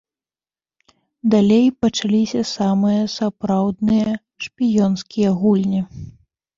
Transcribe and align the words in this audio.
Далей 1.33 1.67
пачаліся 1.83 2.41
самыя 2.55 3.03
сапраўдныя 3.19 4.19
шпіёнскія 4.49 5.29
гульні. 5.41 5.81